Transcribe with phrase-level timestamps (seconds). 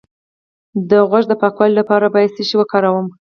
[0.89, 3.07] د غوږ د پاکوالي لپاره باید څه شی وکاروم؟